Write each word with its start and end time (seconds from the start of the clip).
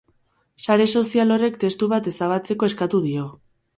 Sare 0.67 0.87
sozial 1.01 1.35
horrek, 1.35 1.59
testu 1.65 1.91
bat 1.93 2.09
ezabatzeko 2.13 2.71
eskatu 2.71 3.03
dio. 3.09 3.29